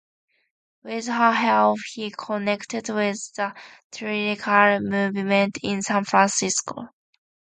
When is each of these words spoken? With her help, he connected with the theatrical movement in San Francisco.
With 0.83 1.05
her 1.05 1.31
help, 1.31 1.77
he 1.93 2.09
connected 2.09 2.89
with 2.89 3.21
the 3.35 3.53
theatrical 3.91 4.79
movement 4.79 5.59
in 5.61 5.83
San 5.83 6.05
Francisco. 6.05 6.87